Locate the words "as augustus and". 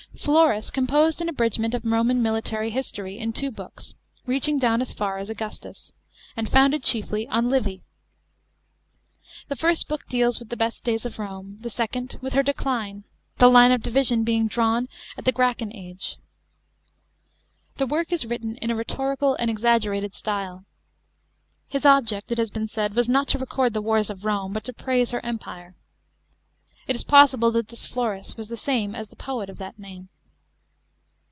5.19-6.49